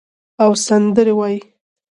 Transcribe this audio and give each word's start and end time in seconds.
او 0.43 0.51
سندرې 0.65 1.11
وایې 1.19 1.39